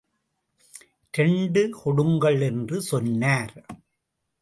இரண்டு 1.11 1.69
கொடுங்கள் 1.69 2.41
என்று 2.41 2.81
சொன்னார். 2.81 3.65